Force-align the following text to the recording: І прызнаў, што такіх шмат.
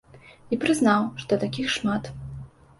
І 0.55 0.57
прызнаў, 0.63 1.05
што 1.25 1.41
такіх 1.45 1.71
шмат. 1.77 2.13